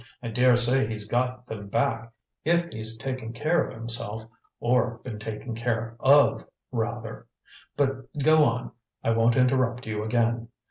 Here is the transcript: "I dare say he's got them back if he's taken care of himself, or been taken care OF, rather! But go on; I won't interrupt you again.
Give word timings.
"I 0.23 0.29
dare 0.29 0.57
say 0.57 0.87
he's 0.87 1.05
got 1.05 1.45
them 1.45 1.67
back 1.67 2.11
if 2.43 2.73
he's 2.73 2.97
taken 2.97 3.33
care 3.33 3.67
of 3.67 3.75
himself, 3.75 4.25
or 4.59 4.97
been 5.03 5.19
taken 5.19 5.53
care 5.53 5.95
OF, 5.99 6.43
rather! 6.71 7.27
But 7.77 8.07
go 8.23 8.43
on; 8.43 8.71
I 9.03 9.11
won't 9.11 9.35
interrupt 9.35 9.85
you 9.85 10.03
again. 10.03 10.47